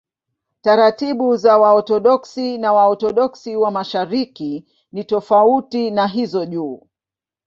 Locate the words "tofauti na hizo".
5.03-6.45